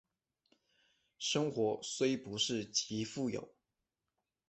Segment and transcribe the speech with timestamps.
[1.19, 3.53] 生活虽不是极富有